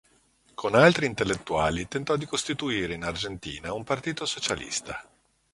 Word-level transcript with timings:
Con 0.55 0.73
altri 0.73 1.05
intellettuali 1.05 1.87
tentò 1.87 2.15
di 2.17 2.25
costituire 2.25 2.95
in 2.95 3.03
Argentina 3.03 3.71
un 3.71 3.83
partito 3.83 4.25
socialista. 4.25 5.07